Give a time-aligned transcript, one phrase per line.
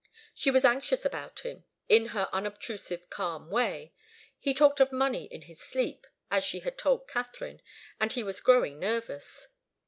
[0.33, 3.93] She was anxious about him, in her unobtrusive, calm way.
[4.39, 7.61] He talked of money in his sleep, as she had told Katharine,
[7.99, 9.49] and he was growing nervous.